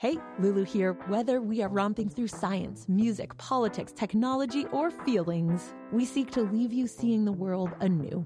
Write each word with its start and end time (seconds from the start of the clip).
Hey, 0.00 0.16
Lulu 0.38 0.62
here. 0.62 0.92
Whether 1.08 1.40
we 1.40 1.60
are 1.60 1.68
romping 1.68 2.08
through 2.08 2.28
science, 2.28 2.88
music, 2.88 3.36
politics, 3.36 3.90
technology, 3.90 4.64
or 4.66 4.92
feelings, 4.92 5.74
we 5.90 6.04
seek 6.04 6.30
to 6.30 6.42
leave 6.42 6.72
you 6.72 6.86
seeing 6.86 7.24
the 7.24 7.32
world 7.32 7.72
anew. 7.80 8.24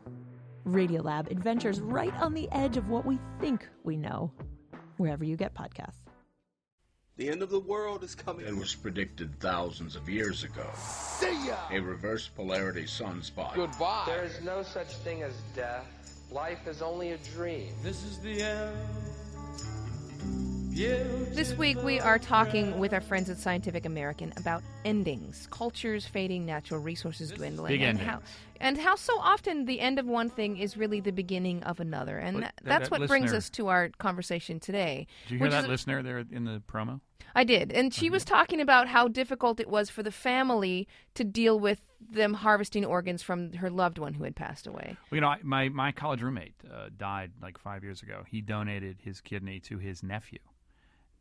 Radiolab 0.67 1.31
adventures 1.31 1.81
right 1.81 2.13
on 2.21 2.35
the 2.35 2.47
edge 2.53 2.77
of 2.77 2.91
what 2.91 3.07
we 3.07 3.19
think 3.41 3.67
we 3.85 3.97
know, 3.97 4.31
wherever 4.99 5.25
you 5.25 5.35
get 5.35 5.55
podcasts. 5.55 5.97
The 7.17 7.31
end 7.31 7.43
of 7.43 7.49
the 7.49 7.61
world 7.61 8.05
is 8.05 8.15
coming. 8.15 8.45
It 8.45 8.55
was 8.55 8.75
predicted 8.75 9.41
thousands 9.41 9.97
of 9.97 10.11
years 10.11 10.45
ago. 10.45 10.69
See 10.77 11.47
ya! 11.47 11.57
A 11.71 11.81
reverse 11.81 12.29
polarity 12.29 12.85
sunspot. 12.85 13.55
Goodbye. 13.55 14.03
There 14.05 14.25
is 14.25 14.43
no 14.43 14.63
such 14.63 14.89
thing 14.97 15.23
as 15.23 15.33
death. 15.57 15.87
Life 16.31 16.67
is 16.67 16.83
only 16.83 17.13
a 17.13 17.19
dream. 17.35 17.73
This 17.83 18.05
is 18.05 18.19
the 18.19 18.43
end. 18.43 18.77
This 20.75 21.55
week, 21.59 21.83
we 21.83 22.01
are 22.01 22.19
talking 22.19 22.79
with 22.79 22.95
our 22.95 23.03
friends 23.03 23.29
at 23.29 23.37
Scientific 23.37 23.85
American 23.85 24.33
about 24.39 24.63
endings, 24.87 25.47
cultures 25.51 26.07
fading, 26.07 26.47
natural 26.47 26.81
resources 26.81 27.31
dwindling, 27.31 27.83
and 27.83 27.99
how 27.99 28.21
and 28.59 28.79
how 28.79 28.97
so 28.97 29.19
often 29.21 29.67
the 29.67 29.81
end 29.81 29.99
of 29.99 30.07
one 30.07 30.31
thing 30.31 30.57
is 30.57 30.79
really 30.79 31.01
the 31.01 31.13
beginning 31.13 31.63
of 31.65 31.79
another, 31.79 32.17
and 32.17 32.37
Well, 32.37 32.41
that- 32.45 32.55
that- 32.57 32.65
that's 32.65 32.89
that 32.89 33.01
what 33.01 33.07
brings 33.09 33.35
us 33.35 33.51
to 33.51 33.69
our 33.69 33.91
conversation 33.99 34.61
today. 34.61 35.07
Did 35.25 35.33
you 35.35 35.39
hear 35.41 35.51
that 35.51 35.65
is- 35.65 35.69
listener 35.69 36.03
there 36.03 36.25
in 36.31 36.45
the 36.45 36.63
promo? 36.67 37.03
I 37.35 37.45
did, 37.45 37.71
and 37.71 37.93
she 37.93 38.09
was 38.09 38.25
talking 38.25 38.61
about 38.61 38.89
how 38.89 39.09
difficult 39.09 39.61
it 39.61 39.69
was 39.69 39.91
for 39.91 40.03
the 40.03 40.11
family 40.13 40.89
to 41.15 41.23
deal 41.25 41.61
with 41.61 41.83
them 42.01 42.33
harvesting 42.35 42.85
organs 42.87 43.23
from 43.23 43.53
her 43.55 43.69
loved 43.69 43.99
one 43.99 44.15
who 44.15 44.25
had 44.25 44.37
passed 44.37 44.67
away. 44.67 44.97
Well, 45.11 45.17
you 45.17 45.21
know, 45.21 45.29
I, 45.29 45.39
my 45.43 45.69
my 45.69 45.93
college 45.93 46.23
roommate 46.23 46.55
uh, 46.73 46.89
died 46.97 47.33
like 47.43 47.59
five 47.59 47.85
years 47.85 48.03
ago. 48.03 48.25
He 48.27 48.41
donated 48.41 49.01
his 49.03 49.21
kidney 49.21 49.61
to 49.61 49.79
his 49.79 50.03
nephew, 50.03 50.39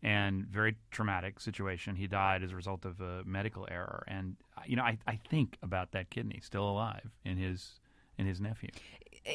and 0.04 0.46
very 0.48 0.76
traumatic 0.90 1.40
situation. 1.40 1.96
He 1.96 2.08
died 2.08 2.44
as 2.44 2.52
a 2.52 2.56
result 2.56 2.86
of 2.86 3.00
a 3.02 3.24
medical 3.26 3.68
error, 3.70 4.04
and 4.08 4.36
uh, 4.58 4.62
you 4.66 4.76
know, 4.76 4.84
I, 4.84 4.98
I 5.08 5.20
think 5.30 5.58
about 5.62 5.92
that 5.92 6.10
kidney 6.10 6.40
still 6.44 6.70
alive 6.70 7.10
in 7.24 7.38
his 7.38 7.80
in 8.18 8.26
his 8.26 8.42
nephew. 8.42 8.70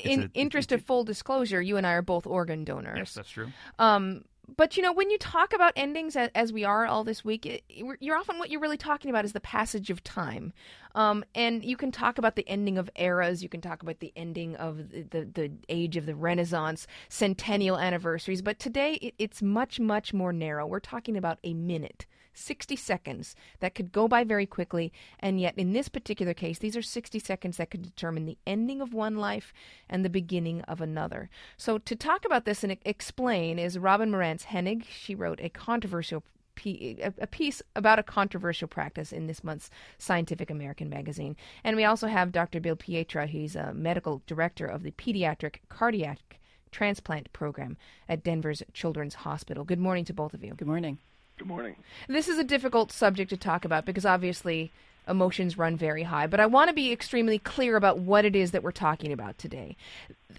In 0.05 0.25
a- 0.25 0.31
interest 0.35 0.73
of 0.73 0.83
full 0.83 1.05
disclosure, 1.05 1.63
you 1.63 1.77
and 1.77 1.87
I 1.87 1.93
are 1.93 2.03
both 2.03 2.27
organ 2.27 2.65
donors. 2.65 2.99
Yes, 2.99 3.15
that's 3.15 3.31
true. 3.31 3.53
Um, 3.79 4.25
but 4.55 4.77
you 4.77 4.83
know, 4.83 4.93
when 4.93 5.11
you 5.11 5.19
talk 5.19 5.53
about 5.53 5.73
endings, 5.77 6.17
as, 6.17 6.53
we 6.53 6.65
are 6.65 6.87
all 6.87 7.05
this 7.05 7.25
week, 7.25 7.47
it, 7.47 7.65
you're 8.01 8.17
often 8.17 8.39
what 8.39 8.51
you're 8.51 8.61
really 8.61 8.77
talking 8.77 9.11
about 9.11 9.25
is 9.25 9.33
the 9.33 9.41
passage 9.41 9.91
of 9.91 10.05
time. 10.05 10.53
Um, 10.95 11.25
and 11.35 11.65
you 11.65 11.77
can 11.77 11.91
talk 11.93 12.19
about 12.19 12.37
the 12.37 12.49
ending 12.49 12.79
of 12.79 12.89
eras. 12.97 13.43
You 13.43 13.49
can 13.49 13.61
talk 13.61 13.83
about 13.83 14.01
the 14.01 14.13
ending 14.17 14.57
of 14.57 14.91
the 14.91 15.03
the, 15.03 15.25
the 15.25 15.53
age 15.69 15.97
of 15.97 16.07
the 16.07 16.15
Renaissance, 16.15 16.87
centennial 17.09 17.79
anniversaries. 17.79 18.43
But 18.43 18.59
today, 18.59 18.95
it, 18.95 19.15
it's 19.19 19.43
much 19.43 19.81
much 19.81 20.15
more 20.15 20.33
narrow. 20.33 20.67
We're 20.67 20.81
talking 20.81 21.17
about 21.17 21.39
a 21.45 21.53
minute. 21.53 22.07
60 22.37 22.77
seconds 22.77 23.35
that 23.61 23.75
could 23.75 23.93
go 23.93 24.09
by 24.09 24.25
very 24.25 24.47
quickly, 24.47 24.93
and 25.21 25.41
yet 25.41 25.55
in 25.57 25.73
this 25.73 25.89
particular 25.89 26.35
case, 26.35 26.59
these 26.59 26.77
are 26.77 26.83
60 26.83 27.19
seconds 27.19 27.57
that 27.57 27.71
could 27.71 27.83
determine 27.83 28.27
the 28.27 28.39
ending 28.47 28.81
of 28.81 28.95
one 28.95 29.17
life 29.17 29.53
and 29.89 30.05
the 30.05 30.11
beginning 30.11 30.61
of 30.63 30.81
another. 30.81 31.31
So, 31.57 31.79
to 31.79 31.97
talk 31.97 32.25
about 32.25 32.45
this 32.45 32.63
and 32.63 32.77
explain 32.85 33.59
is 33.59 33.79
Robin 33.79 34.11
Marantz 34.11 34.45
Henig. 34.45 34.85
She 34.85 35.15
wrote 35.15 35.41
a 35.41 35.49
controversial 35.49 36.23
a 36.65 37.27
piece 37.27 37.61
about 37.75 37.99
a 37.99 38.03
controversial 38.03 38.67
practice 38.67 39.13
in 39.13 39.27
this 39.27 39.45
month's 39.45 39.69
Scientific 39.99 40.51
American 40.51 40.89
magazine. 40.89 41.37
And 41.63 41.77
we 41.77 41.85
also 41.85 42.07
have 42.07 42.33
Dr. 42.33 42.61
Bill 42.61 42.77
Pietra. 42.77 43.29
He's 43.29 43.57
a 43.57 43.75
medical 43.75 44.23
director 44.27 44.65
of 44.65 44.83
the 44.83 44.93
Pediatric 44.93 45.57
Cardiac 45.69 46.39
Transplant 46.73 47.33
Program 47.33 47.77
at 48.09 48.25
Denver's 48.25 48.63
Children's 48.73 49.17
Hospital. 49.17 49.65
Good 49.65 49.79
morning 49.79 50.05
to 50.07 50.15
both 50.15 50.35
of 50.35 50.43
you. 50.43 50.55
Good 50.55 50.69
morning. 50.69 50.99
Good 51.39 51.49
morning. 51.49 51.77
This 52.09 52.29
is 52.29 52.39
a 52.39 52.45
difficult 52.45 52.91
subject 52.93 53.31
to 53.31 53.37
talk 53.37 53.65
about 53.65 53.85
because 53.85 54.07
obviously 54.07 54.73
emotions 55.07 55.59
run 55.59 55.77
very 55.77 56.03
high, 56.05 56.27
but 56.27 56.41
I 56.41 56.47
want 56.47 56.69
to 56.69 56.75
be 56.75 56.91
extremely 56.93 57.39
clear 57.39 57.77
about 57.77 57.99
what 57.99 58.25
it 58.25 58.35
is 58.35 58.51
that 58.53 58.63
we're 58.63 58.73
talking 58.73 59.13
about 59.13 59.37
today. 59.39 59.77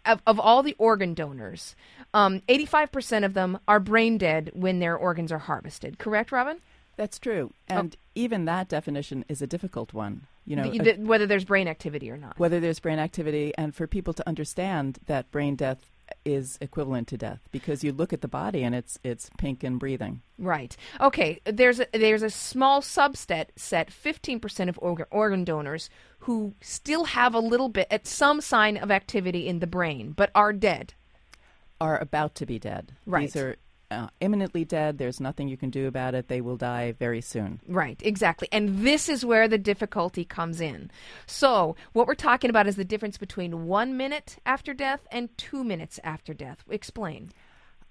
Of, 0.05 0.21
of 0.25 0.39
all 0.39 0.63
the 0.63 0.75
organ 0.79 1.13
donors, 1.13 1.75
um, 2.13 2.41
85% 2.49 3.23
of 3.25 3.33
them 3.35 3.59
are 3.67 3.79
brain 3.79 4.17
dead 4.17 4.51
when 4.53 4.79
their 4.79 4.97
organs 4.97 5.31
are 5.31 5.37
harvested. 5.37 5.99
Correct, 5.99 6.31
Robin? 6.31 6.57
That's 6.97 7.19
true. 7.19 7.53
And 7.67 7.95
even 8.15 8.45
that 8.45 8.67
definition 8.67 9.23
is 9.29 9.41
a 9.41 9.47
difficult 9.47 9.93
one. 9.93 10.23
You 10.45 10.55
know, 10.55 10.69
The- 10.71 10.79
the- 10.79 10.93
whether 11.05 11.27
there's 11.27 11.45
brain 11.45 11.67
activity 11.67 12.09
or 12.09 12.17
not. 12.17 12.39
whether 12.39 12.59
there's 12.59 12.79
brain 12.79 12.97
activity 12.99 13.53
and 13.57 13.75
for 13.75 13.85
people 13.85 14.13
to 14.15 14.27
understand 14.27 14.97
that 15.05 15.29
brain 15.29 15.55
death 15.55 15.85
is 16.25 16.57
equivalent 16.61 17.07
to 17.09 17.17
death 17.17 17.39
because 17.51 17.83
you 17.83 17.91
look 17.91 18.13
at 18.13 18.21
the 18.21 18.27
body 18.27 18.63
and 18.63 18.75
it's 18.75 18.99
it's 19.03 19.29
pink 19.37 19.63
and 19.63 19.79
breathing. 19.79 20.21
Right. 20.37 20.75
Okay. 21.01 21.41
There's 21.45 21.79
a, 21.79 21.87
there's 21.93 22.23
a 22.23 22.29
small 22.29 22.81
subset, 22.81 23.47
set 23.55 23.89
15% 23.89 24.69
of 24.69 24.77
organ, 24.81 25.05
organ 25.09 25.43
donors 25.43 25.89
who 26.19 26.53
still 26.61 27.05
have 27.05 27.33
a 27.33 27.39
little 27.39 27.69
bit, 27.69 27.87
at 27.89 28.07
some 28.07 28.41
sign 28.41 28.77
of 28.77 28.91
activity 28.91 29.47
in 29.47 29.59
the 29.59 29.67
brain, 29.67 30.11
but 30.11 30.31
are 30.35 30.53
dead. 30.53 30.93
Are 31.79 31.97
about 31.97 32.35
to 32.35 32.45
be 32.45 32.59
dead. 32.59 32.93
Right. 33.05 33.21
These 33.21 33.35
are 33.35 33.55
uh, 33.89 34.07
imminently 34.19 34.65
dead. 34.65 34.97
There's 34.97 35.19
nothing 35.19 35.47
you 35.47 35.57
can 35.57 35.69
do 35.69 35.87
about 35.87 36.15
it. 36.15 36.27
They 36.27 36.41
will 36.41 36.57
die 36.57 36.93
very 36.93 37.21
soon. 37.21 37.59
Right, 37.67 38.01
exactly. 38.03 38.47
And 38.51 38.79
this 38.79 39.09
is 39.09 39.25
where 39.25 39.47
the 39.47 39.57
difficulty 39.57 40.25
comes 40.25 40.61
in. 40.61 40.91
So, 41.25 41.75
what 41.93 42.07
we're 42.07 42.15
talking 42.15 42.49
about 42.49 42.67
is 42.67 42.75
the 42.75 42.85
difference 42.85 43.17
between 43.17 43.65
one 43.67 43.97
minute 43.97 44.37
after 44.45 44.73
death 44.73 45.07
and 45.11 45.35
two 45.37 45.63
minutes 45.63 45.99
after 46.03 46.33
death. 46.33 46.63
Explain. 46.69 47.31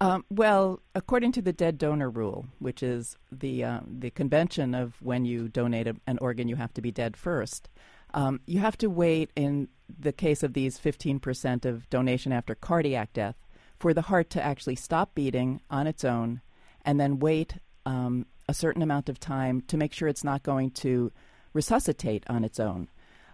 Um, 0.01 0.25
well, 0.29 0.81
according 0.95 1.33
to 1.33 1.43
the 1.43 1.55
dead 1.55 1.79
donor 1.79 2.11
rule, 2.11 2.47
which 2.59 2.83
is 2.83 3.17
the 3.33 3.65
uh, 3.65 3.81
the 3.87 4.11
convention 4.11 4.75
of 4.75 5.01
when 5.01 5.25
you 5.25 5.49
donate 5.49 5.87
a, 5.87 5.97
an 6.07 6.19
organ, 6.21 6.49
you 6.49 6.57
have 6.57 6.75
to 6.75 6.83
be 6.83 6.91
dead 6.91 7.17
first. 7.17 7.71
Um, 8.13 8.41
you 8.47 8.61
have 8.61 8.79
to 8.79 8.89
wait, 8.89 9.31
in 9.37 9.69
the 9.99 10.13
case 10.13 10.43
of 10.43 10.53
these 10.55 10.79
15% 10.79 11.65
of 11.65 11.89
donation 11.91 12.33
after 12.33 12.55
cardiac 12.55 13.13
death, 13.13 13.37
for 13.79 13.93
the 13.95 14.03
heart 14.03 14.31
to 14.31 14.43
actually 14.43 14.77
stop 14.77 15.15
beating 15.15 15.61
on 15.71 15.87
its 15.87 16.05
own, 16.05 16.41
and 16.85 16.99
then 16.99 17.19
wait 17.19 17.55
um, 17.85 18.27
a 18.49 18.55
certain 18.55 18.83
amount 18.83 19.09
of 19.09 19.21
time 19.21 19.61
to 19.63 19.77
make 19.77 19.93
sure 19.93 20.09
it's 20.09 20.25
not 20.25 20.43
going 20.43 20.71
to 20.71 21.13
resuscitate 21.53 22.25
on 22.29 22.45
its 22.45 22.61
own. 22.61 22.89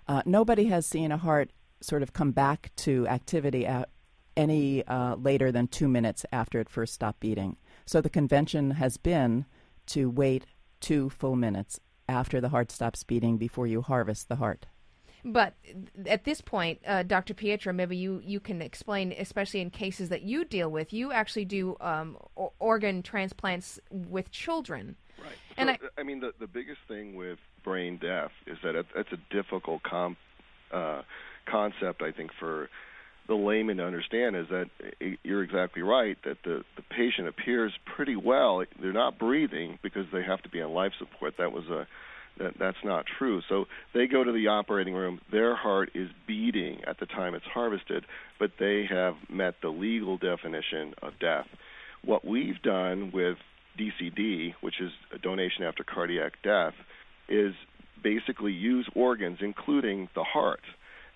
Uh, 0.08 0.22
nobody 0.24 0.64
has 0.66 0.86
seen 0.86 1.12
a 1.12 1.16
heart 1.16 1.52
sort 1.80 2.02
of 2.02 2.12
come 2.12 2.32
back 2.32 2.70
to 2.76 3.06
activity 3.08 3.66
at 3.66 3.88
any 4.36 4.84
uh, 4.86 5.16
later 5.16 5.52
than 5.52 5.66
two 5.68 5.88
minutes 5.88 6.24
after 6.32 6.60
it 6.60 6.68
first 6.68 6.94
stopped 6.94 7.20
beating. 7.20 7.56
So 7.84 8.00
the 8.00 8.10
convention 8.10 8.72
has 8.72 8.96
been 8.96 9.44
to 9.86 10.08
wait 10.08 10.46
two 10.80 11.10
full 11.10 11.36
minutes 11.36 11.80
after 12.08 12.40
the 12.40 12.48
heart 12.48 12.70
stops 12.70 13.04
beating 13.04 13.36
before 13.36 13.66
you 13.66 13.82
harvest 13.82 14.28
the 14.28 14.36
heart. 14.36 14.66
But 15.24 15.54
at 16.06 16.24
this 16.24 16.40
point, 16.40 16.80
uh, 16.86 17.04
Dr. 17.04 17.32
Pietra, 17.34 17.72
maybe 17.74 17.96
you, 17.96 18.20
you 18.24 18.40
can 18.40 18.60
explain, 18.60 19.12
especially 19.12 19.60
in 19.60 19.70
cases 19.70 20.08
that 20.08 20.22
you 20.22 20.44
deal 20.44 20.68
with, 20.68 20.92
you 20.92 21.12
actually 21.12 21.44
do 21.44 21.76
um, 21.80 22.16
o- 22.36 22.52
organ 22.58 23.02
transplants 23.02 23.78
with 23.90 24.32
children. 24.32 24.96
Right. 25.22 25.32
And 25.56 25.68
so, 25.80 25.86
I- 25.96 26.00
I, 26.00 26.02
mean, 26.04 26.20
the 26.20 26.32
the 26.40 26.48
biggest 26.48 26.80
thing 26.88 27.14
with 27.14 27.38
brain 27.62 27.98
death 27.98 28.32
is 28.46 28.58
that 28.64 28.74
it, 28.74 28.86
it's 28.96 29.12
a 29.12 29.18
difficult 29.34 29.84
com, 29.84 30.16
uh, 30.72 31.02
concept. 31.46 32.02
I 32.02 32.10
think 32.10 32.32
for 32.40 32.68
the 33.28 33.34
layman 33.34 33.76
to 33.76 33.84
understand 33.84 34.34
is 34.34 34.48
that 34.48 34.68
you're 35.22 35.44
exactly 35.44 35.82
right 35.82 36.18
that 36.24 36.38
the 36.42 36.64
the 36.74 36.82
patient 36.82 37.28
appears 37.28 37.72
pretty 37.84 38.16
well. 38.16 38.64
They're 38.80 38.92
not 38.92 39.18
breathing 39.18 39.78
because 39.82 40.06
they 40.12 40.24
have 40.24 40.42
to 40.42 40.48
be 40.48 40.60
on 40.60 40.72
life 40.72 40.92
support. 40.98 41.36
That 41.38 41.52
was 41.52 41.68
a 41.68 41.86
that 42.38 42.54
that's 42.58 42.84
not 42.84 43.04
true. 43.18 43.40
So 43.48 43.66
they 43.94 44.06
go 44.06 44.24
to 44.24 44.32
the 44.32 44.48
operating 44.48 44.94
room. 44.94 45.20
Their 45.30 45.54
heart 45.54 45.90
is 45.94 46.08
beating 46.26 46.80
at 46.86 46.98
the 46.98 47.06
time 47.06 47.34
it's 47.34 47.44
harvested, 47.44 48.04
but 48.38 48.52
they 48.58 48.86
have 48.88 49.14
met 49.28 49.54
the 49.62 49.68
legal 49.68 50.18
definition 50.18 50.94
of 51.02 51.12
death. 51.20 51.46
What 52.04 52.24
we've 52.24 52.60
done 52.62 53.10
with 53.12 53.36
DCD, 53.78 54.54
which 54.60 54.80
is 54.80 54.90
a 55.14 55.18
donation 55.18 55.64
after 55.64 55.84
cardiac 55.84 56.34
death, 56.42 56.74
is 57.28 57.54
basically 58.02 58.52
use 58.52 58.88
organs, 58.94 59.38
including 59.40 60.08
the 60.14 60.24
heart. 60.24 60.62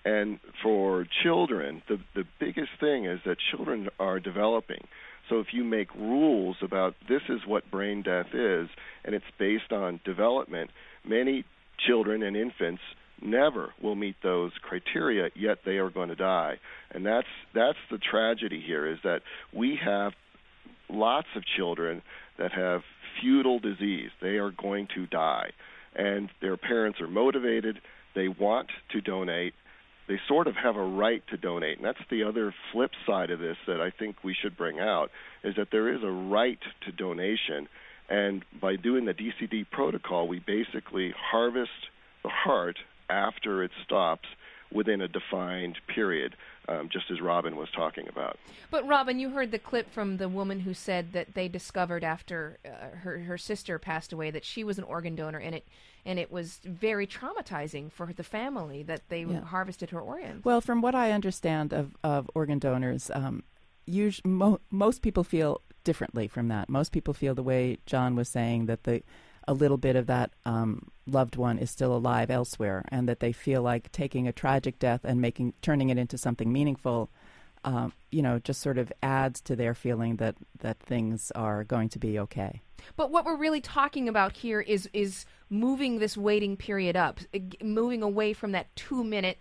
And 0.05 0.39
for 0.63 1.05
children, 1.23 1.81
the 1.89 1.97
the 2.15 2.23
biggest 2.39 2.69
thing 2.79 3.05
is 3.05 3.19
that 3.25 3.37
children 3.51 3.89
are 3.99 4.19
developing. 4.19 4.87
So 5.29 5.39
if 5.39 5.47
you 5.51 5.63
make 5.63 5.93
rules 5.95 6.55
about 6.61 6.95
this 7.09 7.21
is 7.27 7.41
what 7.45 7.69
brain 7.69 8.01
death 8.01 8.27
is, 8.33 8.69
and 9.03 9.13
it's 9.13 9.25
based 9.37 9.73
on 9.73 9.99
development, 10.05 10.71
many 11.07 11.45
children 11.85 12.23
and 12.23 12.35
infants 12.35 12.81
never 13.21 13.73
will 13.81 13.95
meet 13.95 14.15
those 14.21 14.51
criteria, 14.61 15.29
yet 15.35 15.59
they 15.65 15.77
are 15.77 15.89
going 15.89 16.09
to 16.09 16.15
die. 16.15 16.59
And 16.91 17.05
that's 17.05 17.27
that's 17.53 17.77
the 17.91 17.97
tragedy 17.97 18.63
here 18.65 18.87
is 18.87 18.99
that 19.03 19.21
we 19.53 19.79
have 19.83 20.13
lots 20.89 21.27
of 21.35 21.43
children 21.57 22.01
that 22.37 22.51
have 22.51 22.81
futile 23.19 23.59
disease. 23.59 24.09
They 24.21 24.37
are 24.37 24.51
going 24.51 24.87
to 24.95 25.07
die. 25.07 25.51
And 25.95 26.29
their 26.41 26.57
parents 26.57 27.01
are 27.01 27.07
motivated, 27.07 27.81
they 28.15 28.27
want 28.27 28.67
to 28.91 29.01
donate, 29.01 29.53
they 30.07 30.19
sort 30.27 30.47
of 30.47 30.55
have 30.55 30.75
a 30.75 30.83
right 30.83 31.23
to 31.29 31.37
donate. 31.37 31.77
And 31.77 31.85
that's 31.85 31.97
the 32.09 32.23
other 32.23 32.53
flip 32.71 32.91
side 33.05 33.31
of 33.31 33.39
this 33.39 33.57
that 33.67 33.81
I 33.81 33.89
think 33.89 34.23
we 34.23 34.35
should 34.39 34.55
bring 34.55 34.79
out 34.79 35.09
is 35.43 35.55
that 35.57 35.69
there 35.71 35.93
is 35.93 36.03
a 36.03 36.11
right 36.11 36.59
to 36.85 36.91
donation 36.91 37.67
And 38.09 38.43
by 38.61 38.75
doing 38.77 39.05
the 39.05 39.13
DCD 39.13 39.69
protocol, 39.69 40.27
we 40.27 40.39
basically 40.39 41.13
harvest 41.17 41.71
the 42.23 42.29
heart 42.29 42.77
after 43.09 43.63
it 43.63 43.71
stops 43.83 44.27
within 44.71 45.01
a 45.01 45.07
defined 45.07 45.77
period, 45.93 46.35
um, 46.67 46.89
just 46.91 47.09
as 47.09 47.21
Robin 47.21 47.55
was 47.55 47.69
talking 47.73 48.05
about. 48.09 48.37
But 48.69 48.85
Robin, 48.85 49.17
you 49.17 49.29
heard 49.29 49.51
the 49.51 49.59
clip 49.59 49.89
from 49.93 50.17
the 50.17 50.27
woman 50.27 50.61
who 50.61 50.73
said 50.73 51.13
that 51.13 51.33
they 51.35 51.47
discovered 51.47 52.03
after 52.03 52.57
uh, 52.65 52.97
her 52.97 53.19
her 53.19 53.37
sister 53.37 53.79
passed 53.79 54.11
away 54.11 54.29
that 54.31 54.43
she 54.43 54.65
was 54.65 54.77
an 54.77 54.83
organ 54.83 55.15
donor, 55.15 55.39
and 55.39 55.55
it 55.55 55.65
and 56.05 56.19
it 56.19 56.31
was 56.31 56.59
very 56.65 57.07
traumatizing 57.07 57.91
for 57.91 58.11
the 58.13 58.23
family 58.23 58.83
that 58.83 59.01
they 59.09 59.21
Yeah. 59.23 59.41
harvested 59.41 59.89
her 59.91 59.99
organs. 60.01 60.43
Well, 60.43 60.59
from 60.61 60.81
what 60.81 60.95
I 60.95 61.11
understand 61.11 61.73
of, 61.73 61.95
of 62.03 62.29
organ 62.35 62.59
donors, 62.59 63.09
um, 63.13 63.43
us- 63.87 64.21
mo- 64.25 64.59
most 64.69 65.01
people 65.01 65.23
feel 65.23 65.61
differently 65.87 66.27
from 66.27 66.49
that. 66.49 66.67
Most 66.67 66.91
people 66.91 67.13
feel 67.13 67.33
the 67.33 67.41
way 67.41 67.77
John 67.85 68.13
was 68.17 68.27
saying 68.27 68.65
that 68.65 68.83
the 68.83 69.03
a 69.47 69.53
little 69.53 69.77
bit 69.77 69.95
of 69.95 70.07
that 70.07 70.31
um, 70.45 70.91
loved 71.05 71.37
one 71.37 71.57
is 71.57 71.71
still 71.71 71.95
alive 71.95 72.29
elsewhere, 72.29 72.83
and 72.89 73.07
that 73.07 73.21
they 73.21 73.31
feel 73.31 73.61
like 73.61 73.89
taking 73.93 74.27
a 74.27 74.33
tragic 74.33 74.77
death 74.79 75.05
and 75.05 75.21
making 75.21 75.53
turning 75.61 75.89
it 75.89 75.97
into 75.97 76.17
something 76.17 76.51
meaningful. 76.51 77.09
Um, 77.63 77.93
you 78.11 78.21
know, 78.21 78.39
just 78.39 78.59
sort 78.61 78.77
of 78.77 78.91
adds 79.01 79.39
to 79.41 79.55
their 79.55 79.73
feeling 79.73 80.17
that 80.17 80.35
that 80.59 80.77
things 80.79 81.31
are 81.31 81.63
going 81.63 81.87
to 81.89 81.99
be 81.99 82.19
okay. 82.19 82.61
But 82.97 83.09
what 83.09 83.23
we're 83.23 83.37
really 83.37 83.61
talking 83.61 84.09
about 84.09 84.33
here 84.33 84.59
is 84.59 84.89
is 84.91 85.25
moving 85.49 85.99
this 85.99 86.17
waiting 86.17 86.57
period 86.57 86.97
up, 86.97 87.21
moving 87.63 88.03
away 88.03 88.33
from 88.33 88.51
that 88.51 88.75
two 88.75 89.05
minute 89.05 89.39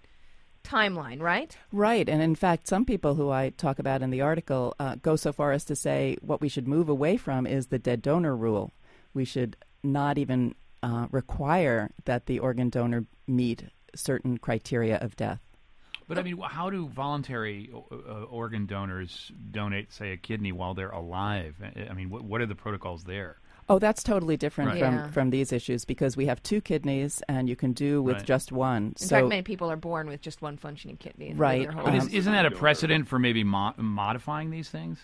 timeline, 0.66 1.20
right? 1.20 1.56
Right, 1.72 2.08
and 2.08 2.20
in 2.20 2.34
fact, 2.34 2.66
some 2.66 2.84
people 2.84 3.14
who 3.14 3.30
I 3.30 3.50
talk 3.50 3.78
about 3.78 4.02
in 4.02 4.10
the 4.10 4.20
article 4.20 4.74
uh, 4.78 4.96
go 4.96 5.16
so 5.16 5.32
far 5.32 5.52
as 5.52 5.64
to 5.66 5.76
say 5.76 6.16
what 6.20 6.40
we 6.40 6.48
should 6.48 6.68
move 6.68 6.88
away 6.88 7.16
from 7.16 7.46
is 7.46 7.68
the 7.68 7.78
dead 7.78 8.02
donor 8.02 8.36
rule. 8.36 8.72
We 9.14 9.24
should 9.24 9.56
not 9.82 10.18
even 10.18 10.54
uh, 10.82 11.06
require 11.10 11.90
that 12.04 12.26
the 12.26 12.40
organ 12.40 12.68
donor 12.68 13.04
meet 13.26 13.64
certain 13.94 14.38
criteria 14.38 14.96
of 14.96 15.16
death. 15.16 15.40
But 16.08 16.18
I 16.18 16.22
mean, 16.22 16.38
how 16.38 16.70
do 16.70 16.88
voluntary 16.88 17.70
uh, 17.74 17.94
uh, 17.94 18.22
organ 18.24 18.66
donors 18.66 19.32
donate, 19.50 19.92
say, 19.92 20.12
a 20.12 20.16
kidney 20.16 20.52
while 20.52 20.74
they're 20.74 20.90
alive? 20.90 21.56
I 21.60 21.88
I 21.90 21.94
mean, 21.94 22.10
what, 22.10 22.22
what 22.22 22.40
are 22.40 22.46
the 22.46 22.54
protocols 22.54 23.04
there? 23.04 23.38
Oh, 23.68 23.78
that's 23.80 24.02
totally 24.02 24.36
different 24.36 24.70
Right. 24.70 24.78
from, 24.80 24.94
Yeah. 24.94 25.10
from 25.10 25.30
these 25.30 25.52
issues 25.52 25.84
because 25.84 26.16
we 26.16 26.26
have 26.26 26.40
two 26.42 26.60
kidneys 26.60 27.20
and 27.28 27.48
you 27.48 27.56
can 27.56 27.72
do 27.72 28.00
with 28.00 28.16
Right. 28.18 28.24
just 28.26 28.52
one. 28.52 28.88
In 28.88 28.96
so 28.96 29.16
fact, 29.16 29.28
many 29.28 29.42
people 29.42 29.70
are 29.70 29.76
born 29.76 30.08
with 30.08 30.20
just 30.20 30.40
one 30.40 30.56
functioning 30.56 30.96
kidney. 30.96 31.34
Right. 31.34 31.62
their 31.62 31.72
whole 31.72 31.84
But 31.84 31.94
Um, 31.94 31.98
is, 31.98 32.08
isn't 32.08 32.32
that 32.32 32.46
a 32.46 32.50
precedent 32.52 33.08
for 33.08 33.18
maybe 33.18 33.42
mo- 33.42 33.74
modifying 33.76 34.50
these 34.50 34.68
things? 34.70 35.00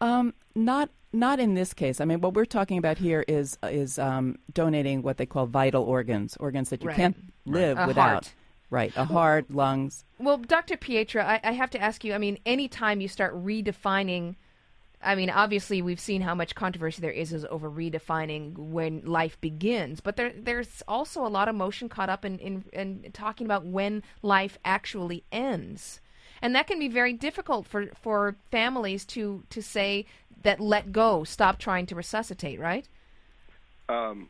Um, 0.00 0.34
not 0.54 0.90
not 1.12 1.40
in 1.40 1.54
this 1.54 1.74
case. 1.74 2.00
I 2.00 2.04
mean, 2.04 2.20
what 2.20 2.34
we're 2.34 2.44
talking 2.44 2.78
about 2.78 2.96
here 2.98 3.24
is 3.26 3.58
is 3.64 3.98
um, 3.98 4.38
donating 4.54 5.02
what 5.02 5.16
they 5.16 5.26
call 5.26 5.44
vital 5.46 5.82
organs, 5.82 6.36
organs 6.38 6.70
that 6.70 6.82
you 6.82 6.88
Right. 6.88 6.96
can't 6.96 7.16
live 7.44 7.76
A 7.78 7.86
without. 7.88 8.08
heart. 8.10 8.32
Right, 8.70 8.92
a 8.96 9.04
heart, 9.04 9.50
lungs. 9.50 10.04
Well, 10.20 10.38
Dr. 10.38 10.76
Pietra, 10.76 11.24
I, 11.24 11.40
I 11.42 11.50
have 11.52 11.68
to 11.70 11.80
ask 11.82 12.04
you. 12.04 12.14
I 12.14 12.18
mean, 12.18 12.38
anytime 12.46 13.00
you 13.00 13.08
start 13.08 13.34
redefining, 13.44 14.36
I 15.02 15.14
mean, 15.14 15.30
obviously 15.30 15.80
we've 15.80 16.00
seen 16.00 16.20
how 16.20 16.34
much 16.34 16.54
controversy 16.54 17.00
there 17.00 17.10
is, 17.10 17.32
over 17.48 17.70
redefining 17.70 18.56
when 18.56 19.02
life 19.04 19.40
begins, 19.40 20.00
but 20.00 20.16
there 20.16 20.32
there's 20.36 20.82
also 20.86 21.26
a 21.26 21.28
lot 21.28 21.48
of 21.48 21.54
motion 21.54 21.88
caught 21.88 22.10
up 22.10 22.24
in, 22.24 22.38
in 22.38 22.64
in 22.72 23.10
talking 23.12 23.46
about 23.46 23.64
when 23.64 24.02
life 24.22 24.58
actually 24.64 25.24
ends, 25.32 26.00
and 26.42 26.54
that 26.54 26.66
can 26.66 26.78
be 26.78 26.88
very 26.88 27.14
difficult 27.14 27.66
for 27.66 27.86
for 28.02 28.36
families 28.50 29.06
to 29.06 29.42
to 29.48 29.62
say 29.62 30.04
that 30.42 30.60
let 30.60 30.92
go, 30.92 31.24
stop 31.24 31.58
trying 31.58 31.86
to 31.86 31.94
resuscitate, 31.94 32.60
right? 32.60 32.86
Um, 33.88 34.28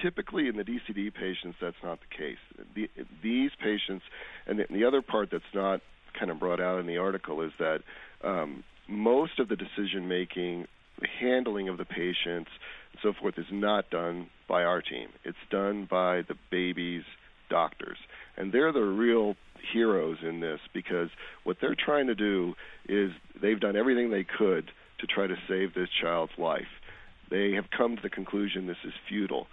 typically, 0.00 0.48
in 0.48 0.56
the 0.56 0.64
DCD 0.64 1.12
patients, 1.12 1.58
that's 1.60 1.76
not 1.82 1.98
the 2.00 2.16
case. 2.16 2.38
The, 2.74 2.88
these 3.22 3.50
patients, 3.60 4.04
and 4.46 4.58
the, 4.58 4.66
the 4.70 4.84
other 4.84 5.02
part 5.02 5.30
that's 5.30 5.44
not 5.54 5.80
kind 6.18 6.30
of 6.30 6.38
brought 6.38 6.60
out 6.60 6.80
in 6.80 6.86
the 6.86 6.96
article 6.96 7.42
is 7.42 7.52
that 7.58 7.82
um, 8.24 8.64
most 8.90 9.38
of 9.38 9.48
the 9.48 9.56
decision 9.56 10.08
making, 10.08 10.66
the 11.00 11.08
handling 11.20 11.68
of 11.68 11.78
the 11.78 11.84
patients, 11.84 12.50
and 12.92 13.00
so 13.02 13.12
forth, 13.20 13.38
is 13.38 13.46
not 13.50 13.90
done 13.90 14.28
by 14.48 14.62
our 14.64 14.82
team. 14.82 15.08
It's 15.24 15.38
done 15.50 15.86
by 15.90 16.22
the 16.22 16.34
baby's 16.50 17.04
doctors, 17.48 17.98
and 18.36 18.52
they're 18.52 18.72
the 18.72 18.80
real 18.80 19.34
heroes 19.72 20.18
in 20.22 20.40
this 20.40 20.60
because 20.72 21.08
what 21.44 21.58
they're 21.60 21.76
trying 21.76 22.06
to 22.06 22.14
do 22.14 22.54
is 22.88 23.10
they've 23.40 23.60
done 23.60 23.76
everything 23.76 24.10
they 24.10 24.24
could 24.24 24.70
to 25.00 25.06
try 25.06 25.26
to 25.26 25.36
save 25.48 25.74
this 25.74 25.88
child's 26.00 26.32
life 26.38 26.68
they 27.30 27.52
have 27.52 27.66
come 27.76 27.96
to 27.96 28.02
the 28.02 28.10
conclusion 28.10 28.66
this 28.66 28.76
is 28.84 28.92
futile. 29.08 29.46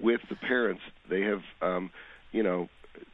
With 0.00 0.20
the 0.28 0.36
parents, 0.36 0.82
they 1.08 1.22
have, 1.22 1.40
um, 1.62 1.90
you 2.32 2.42
know, 2.42 2.68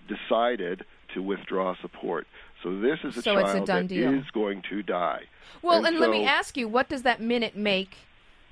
decided 0.08 0.84
to 1.14 1.22
withdraw 1.22 1.74
support. 1.80 2.26
So 2.62 2.78
this 2.80 2.98
is 3.04 3.16
a 3.16 3.22
So 3.22 3.38
it's 3.38 3.54
a 3.54 3.60
that 3.66 3.88
deal. 3.88 4.12
is 4.12 4.24
going 4.32 4.62
to 4.70 4.82
die. 4.82 5.22
Well, 5.62 5.84
and, 5.84 5.98
let 5.98 6.10
me 6.10 6.24
ask 6.24 6.56
you, 6.56 6.68
what 6.68 6.88
does 6.88 7.02
that 7.02 7.20
minute 7.20 7.56
make? 7.56 7.96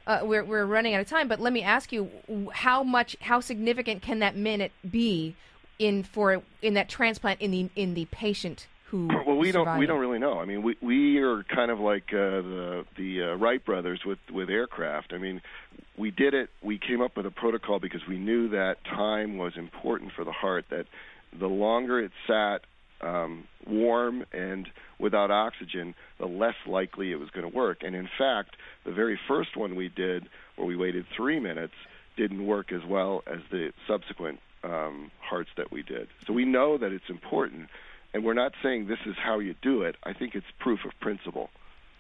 Uh, 0.07 0.21
we're 0.23 0.45
we're 0.45 0.67
running 0.67 0.95
out 0.95 1.01
of 1.01 1.09
time, 1.09 1.29
but 1.29 1.41
let 1.41 1.53
me 1.53 1.63
ask 1.63 1.91
you, 1.91 2.11
how 2.53 2.83
much, 2.83 3.17
how 3.21 3.41
significant 3.41 4.03
can 4.03 4.19
that 4.19 4.37
minute 4.37 4.73
be 4.89 5.35
in 5.79 6.03
for 6.03 6.43
in 6.61 6.75
that 6.75 6.89
transplant 6.89 7.41
in 7.41 7.51
the 7.51 7.71
in 7.75 7.95
the 7.95 8.05
patient 8.07 8.67
who? 8.87 9.09
Well, 9.27 9.37
we 9.37 9.53
don't 9.53 9.79
we 9.79 9.87
don't 9.87 10.01
really 10.01 10.19
know. 10.19 10.39
I 10.39 10.45
mean, 10.45 10.63
we 10.63 10.77
we 10.81 11.19
are 11.19 11.43
kind 11.45 11.71
of 11.71 11.81
like 11.81 12.13
uh, 12.13 12.43
the 12.43 12.85
the 12.97 13.23
uh, 13.23 13.35
Wright 13.37 13.65
brothers 13.65 14.05
with 14.05 14.19
with 14.31 14.51
aircraft. 14.51 15.13
I 15.13 15.19
mean, 15.19 15.41
we 15.97 16.11
did 16.11 16.35
it. 16.35 16.51
We 16.63 16.79
came 16.79 17.01
up 17.01 17.17
with 17.17 17.27
a 17.27 17.31
protocol 17.31 17.79
because 17.79 18.07
we 18.07 18.19
knew 18.19 18.49
that 18.51 18.85
time 18.85 19.39
was 19.39 19.57
important 19.57 20.13
for 20.13 20.25
the 20.25 20.33
heart. 20.33 20.67
That 20.71 20.87
the 21.39 21.47
longer 21.47 22.01
it 22.01 22.13
sat 22.27 22.63
um, 23.01 23.45
warm 23.67 24.25
and 24.33 24.69
without 24.99 25.31
oxygen, 25.31 25.95
the 26.19 26.27
less 26.27 26.55
likely 26.67 27.13
it 27.13 27.17
was 27.17 27.31
going 27.31 27.49
to 27.49 27.55
work. 27.55 27.79
And 27.83 27.95
in 27.95 28.09
fact, 28.19 28.57
the 28.85 28.93
very 28.93 29.19
first 29.29 29.57
one 29.57 29.75
we 29.75 29.89
did, 29.89 30.29
where 30.57 30.67
we 30.67 30.77
waited 30.77 31.07
three 31.17 31.41
minutes, 31.41 31.75
didn't 32.17 32.47
work 32.47 32.73
as 32.73 32.83
well 32.89 33.23
as 33.27 33.41
the 33.51 33.73
subsequent 33.89 34.39
um, 34.63 35.11
hearts 35.21 35.51
that 35.57 35.73
we 35.73 35.83
did. 35.83 36.09
So 36.27 36.33
we 36.33 36.45
know 36.45 36.79
that 36.79 36.93
it's 36.93 37.11
important, 37.11 37.69
and 38.13 38.25
we're 38.25 38.35
not 38.35 38.53
saying 38.63 38.87
this 38.87 38.99
is 39.07 39.17
how 39.23 39.41
you 39.41 39.55
do 39.61 39.83
it. 39.83 39.97
I 40.05 40.13
think 40.13 40.35
it's 40.35 40.47
proof 40.61 40.81
of 40.85 40.93
principle. 41.01 41.51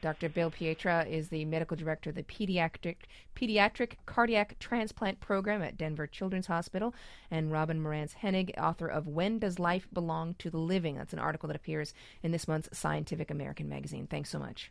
Dr. 0.04 0.28
Bill 0.28 0.50
Pietra 0.50 1.08
is 1.08 1.30
the 1.30 1.46
medical 1.46 1.78
director 1.78 2.10
of 2.10 2.16
the 2.16 2.24
pediatric 2.24 2.96
pediatric 3.34 3.94
cardiac 4.04 4.58
transplant 4.58 5.18
program 5.18 5.62
at 5.62 5.78
Denver 5.78 6.06
Children's 6.06 6.48
Hospital, 6.48 6.94
and 7.30 7.50
Robin 7.50 7.82
Marantz 7.82 8.16
Henig, 8.16 8.50
author 8.58 8.86
of 8.86 9.06
"When 9.06 9.38
Does 9.38 9.58
Life 9.58 9.88
Belong 9.94 10.34
to 10.34 10.50
the 10.50 10.58
Living?" 10.58 10.96
That's 10.96 11.14
an 11.14 11.18
article 11.18 11.46
that 11.46 11.56
appears 11.56 11.94
in 12.22 12.32
this 12.32 12.46
month's 12.46 12.78
Scientific 12.78 13.30
American 13.30 13.66
magazine. 13.66 14.06
Thanks 14.06 14.28
so 14.28 14.38
much. 14.38 14.70